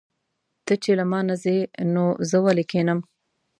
ته 0.65 0.73
چې 0.83 0.91
له 0.99 1.05
مانه 1.11 1.35
ځې 1.43 1.57
نو 1.93 2.05
زه 2.29 2.37
ولې 2.45 2.65
کښېنم. 2.71 2.99